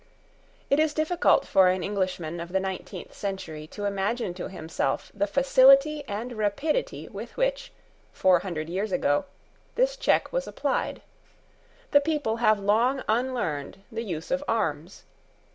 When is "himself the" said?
4.49-5.27